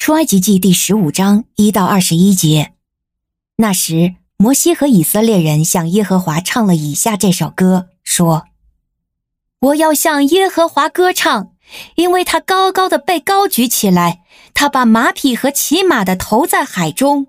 [0.00, 2.72] 出埃及记第十五章一到二十一节。
[3.56, 8.46] 那时，摩西和以色列人向耶和华唱了以下这首歌，说
[9.60, 11.52] ：“我要向耶和华歌唱，
[11.96, 14.22] 因为他高高的被高举起来，
[14.54, 17.26] 他把马匹和骑马的投在海中。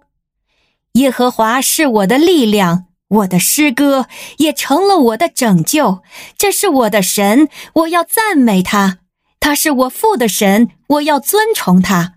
[0.93, 4.07] 耶和华是我的力量，我的诗歌
[4.38, 6.01] 也成了我的拯救。
[6.38, 8.99] 这是我的神，我要赞美他。
[9.41, 12.13] 他是我父的神，我要尊崇他。”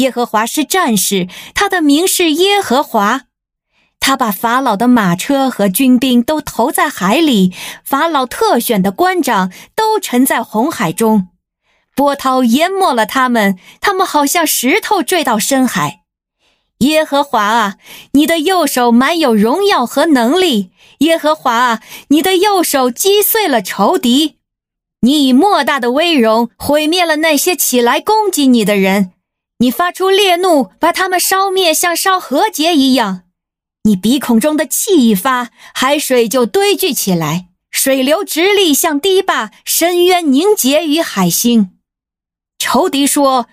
[0.00, 3.22] 耶和华是战士，他的名是耶和华。
[4.00, 7.52] 他把法老的马车和军兵都投在海里，
[7.84, 11.28] 法老特选的官长都沉在红海中，
[11.94, 16.00] 波涛淹没了他们，他们好像石头坠到深海。
[16.78, 17.76] 耶和华啊，
[18.12, 20.70] 你的右手满有荣耀和能力。
[21.00, 24.38] 耶和华啊，你的右手击碎了仇敌，
[25.02, 29.12] 你以莫大的威荣毁灭了那些起来攻击你的人。
[29.60, 33.24] 你发出烈怒，把他们烧灭，像烧禾秸一样。
[33.82, 41.72] 你鼻孔中的气一发，海水就堆聚起来，水流直立，像堤坝，深渊凝结于海星。
[42.58, 43.48] 仇敌说：“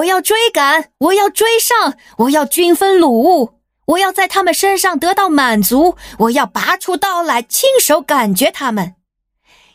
[0.00, 8.94] 我要追赶，我要追上，我要均分掳物，我要在他们身上得到满足，我要拔出刀来，亲手感觉他们。”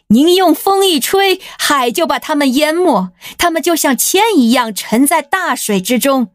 [0.10, 6.30] 您用风一吹，海就把他们淹没，他们就像铅一样沉在大水之中。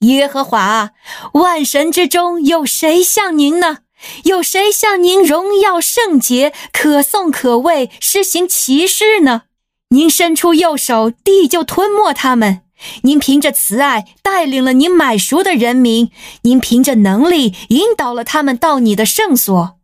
[0.00, 0.90] 耶和华，
[1.34, 3.78] 万神之中有谁像您呢？
[4.24, 9.42] 有谁像您荣耀圣洁、可颂可畏、施行奇事呢？
[9.90, 12.62] 您伸出右手，地就吞没他们；
[13.04, 16.08] 您凭着慈爱带领了您买赎的人民；
[16.42, 19.78] 您凭着能力引导了他们到你的圣所。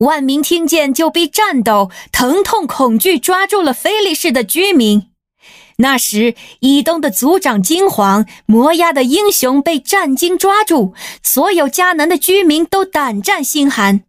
[0.00, 5.08] 万民听见就被颤抖，疼痛恐惧抓住了菲利士的居民。
[5.76, 14.04] 那时，以东的族长惊惶，摩押的英雄被战惊抓住，所有迦南的居民都胆战心寒，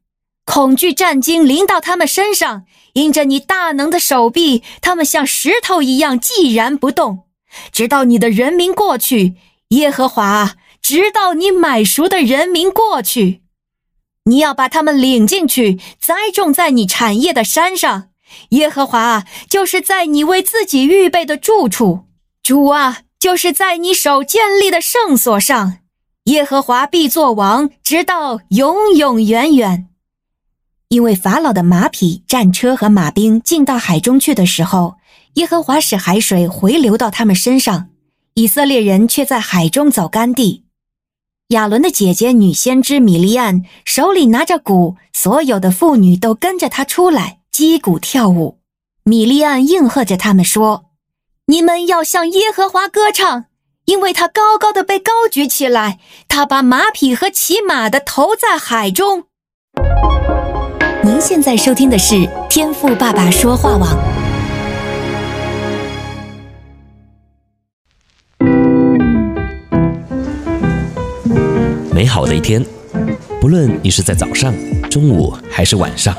[0.46, 2.64] 恐惧战惊临到他们身上。
[2.94, 7.24] 因着你大能的手臂，他们像石头一样寂然不动，
[7.72, 9.36] 直到你的人民过去。
[9.70, 13.41] 耶和华，直到你买赎的人民过去。
[14.26, 18.10] 你要把他们领进去，栽种在你产业的山上。
[18.50, 22.06] 耶和华就是在你为自己预备的住处。
[22.44, 25.80] 主啊，就是在你手建立的圣所上。
[26.26, 29.88] 耶和华必作王，直到永永远远。
[30.90, 34.96] 因为法老的马匹、战车和马兵进到海中去的时候，
[35.36, 37.90] 耶和华使海水回流到他们身上，
[38.36, 40.66] 以色列人却在海中走干地。
[41.52, 48.58] 亚伦的姐姐女先知米利暗手里拿着鼓，所有的妇女都跟着她出来击鼓跳舞。
[49.04, 50.86] 米利暗应和着他们说
[51.48, 53.46] ：“你们要向耶和华歌唱，
[53.86, 59.26] 因为他高高的被高举起来，他把马匹和骑马的投在海中。”
[61.04, 64.21] 您现在收听的是天赋爸爸说话网。
[72.12, 72.62] 好的一天，
[73.40, 74.54] 不论你是在早上、
[74.90, 76.14] 中午还是晚上，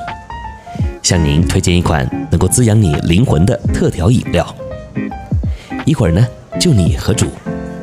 [1.03, 4.57] 向您推荐一款能够滋养你灵魂的特调饮料。
[5.85, 6.27] 一会儿呢，
[6.59, 7.27] 就你和主，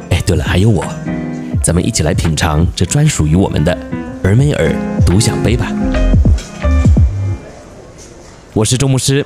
[0.09, 0.83] 哎，对了，还有我，
[1.63, 3.77] 咱们一起来品尝这专属于我们的
[4.23, 4.73] 尔梅尔
[5.05, 5.71] 独享杯吧。
[8.55, 9.23] 我是周牧师，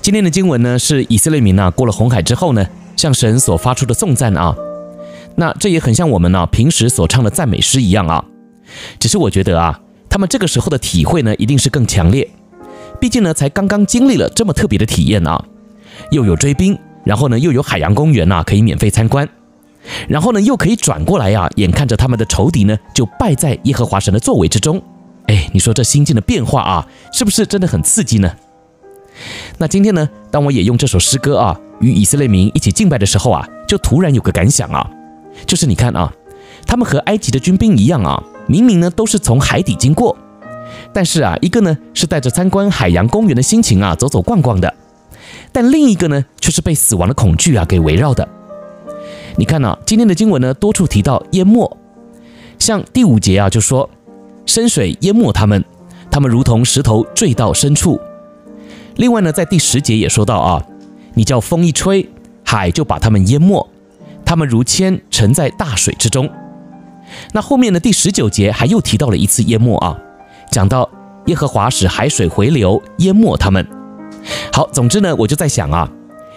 [0.00, 2.64] 今天的经文呢是以色列民啊过了红海之后呢，
[2.96, 4.54] 向神所发出的颂赞啊。
[5.36, 8.24] 那这也很像我们呢、平时所唱的赞美诗一样啊，
[8.98, 12.28] 只是我觉得啊，他们这个时候的体会呢，一定是更强烈。
[12.98, 15.44] 毕竟呢，才刚刚经历了这么特别的体验啊，
[16.10, 19.28] 又有追兵，然后呢，又有海洋公园呐、可以免费参观，
[20.08, 24.82] 然后呢，又可以转过来呀、眼看着他们的仇敌呢就败在耶和华神的作为之中。
[25.26, 28.34] 哎，你说这心境的变化啊，是不是真的很刺激呢？
[29.58, 34.88] 那今天呢，当我也用这首诗歌啊，与以色列民一起敬拜的时候啊，就突然有个感想啊。
[35.44, 36.12] 就是你看啊，
[36.66, 40.16] 他们和埃及的军兵一样啊，明明呢都是从海底经过，
[40.92, 44.72] 但是啊，一个呢是带着参观海洋公园的心情啊走走逛逛的，
[45.52, 48.26] 但另一个呢却是被死亡的恐惧啊给围绕的。
[49.36, 51.76] 你看啊，今天的经文呢多处提到淹没，
[52.58, 53.88] 像第五节啊就说
[54.46, 55.62] 深水淹没他们，
[56.10, 58.00] 他们如同石头坠到深处。
[58.96, 60.64] 另外呢，在第十节也说到啊，
[61.14, 62.08] 你叫风一吹，
[62.42, 63.68] 海就把他们淹没。
[64.26, 66.28] 他们如铅沉在大水之中。
[67.32, 69.96] 那后面的第十九节还又提到了一次淹没啊，
[70.50, 70.90] 讲到
[71.26, 73.64] 耶和华使海水回流淹没他们。
[74.52, 75.88] 好，总之呢，我就在想啊，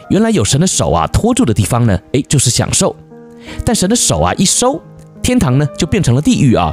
[0.09, 2.95] 原来有神的手啊托住的地方呢，哎，就是享受。
[3.65, 4.79] 但神的手啊一收，
[5.23, 6.71] 天堂呢就变成了地狱啊。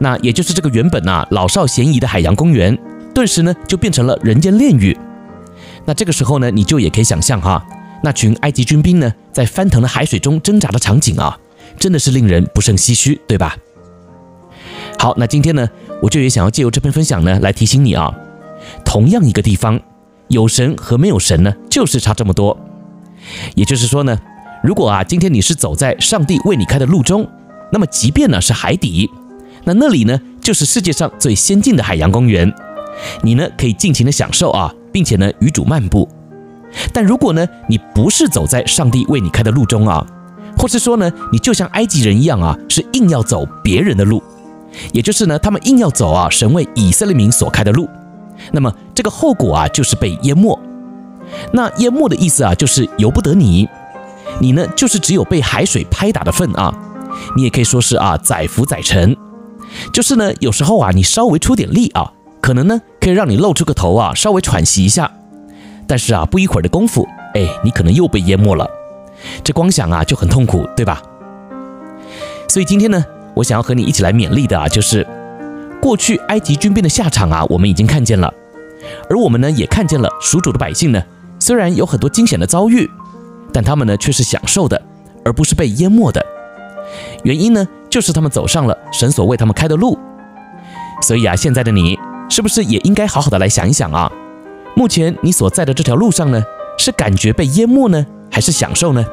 [0.00, 2.76] 那也就是这个原本啊老少咸宜的海洋公园，
[3.12, 4.96] 顿时呢就变成了人间炼狱。
[5.84, 7.62] 那这个时候呢，你就也可以想象哈，
[8.02, 11.38] 那群埃及军兵呢在翻腾的海水中挣扎的场景啊，
[11.78, 13.56] 真的是令人不胜唏嘘，对吧？
[14.98, 15.70] 好，那今天呢，
[16.02, 18.12] 我就也想要借由这篇分享呢来提醒你啊，
[18.84, 19.80] 同样一个地方，
[20.26, 22.58] 有神和没有神呢，就是差这么多。
[23.54, 24.18] 也就是说呢，
[24.64, 27.24] 如果啊今天你是走在上帝为你开的路中，
[27.70, 29.08] 那么即便呢是海底。
[29.62, 32.52] 那那里呢，就是世界上最先进的海洋公园，
[33.22, 36.08] 你呢可以尽情的享受啊，并且呢与主漫步。
[36.92, 40.04] 但如果呢你不是走在上帝为你开的路中啊，
[40.56, 44.22] 或是说呢你就像埃及人一样啊，是硬要走别人的路，
[44.92, 47.88] 也就是呢他们硬要走啊神为以色列民所开的路，
[48.52, 50.58] 那么这个后果啊就是被淹没。
[51.52, 53.68] 那淹没的意思啊就是由不得你，
[54.40, 56.74] 你呢就是只有被海水拍打的份啊，
[57.36, 59.16] 你也可以说是啊载浮载沉。
[59.92, 65.12] 就是呢，有时候啊，你稍微出点力啊，可能呢可以让你露出个头啊，稍微喘息一下。
[65.88, 68.70] 但是啊，不一会儿的功夫，哎，你可能又被淹没了。
[69.42, 71.02] 这光想啊就很痛苦，对吧？
[72.46, 73.04] 所以今天呢，
[73.34, 75.04] 我想要和你一起来勉励的啊，就是
[75.80, 78.32] 过去埃及军兵的下场啊，我们已经看见了，
[79.08, 81.02] 而我们呢也看见了属主的百姓呢，
[81.40, 82.88] 虽然有很多惊险的遭遇，
[83.52, 84.80] 但他们呢却是享受的，
[85.24, 86.24] 而不是被淹没的。
[87.24, 89.98] 原因呢，就是他们走上了神所为他们开的路，
[91.02, 91.98] 所以啊，现在的你
[92.28, 94.12] 是不是也应该好好的来想一想啊？
[94.78, 96.40] 目前你所在的这条路上呢，
[96.78, 99.04] 是感觉被淹没呢，还是享受呢？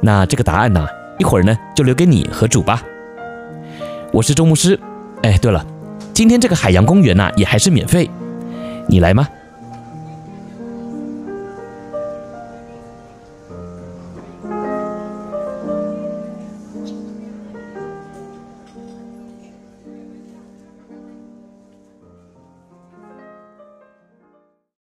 [0.00, 0.84] 那这个答案呢，
[1.20, 2.82] 一会儿呢就留给你和主吧。
[4.12, 4.76] 我是周牧师，
[5.22, 5.64] 哎，对了，
[6.12, 8.10] 今天这个海洋公园呢也还是免费，
[8.88, 9.28] 你来吗？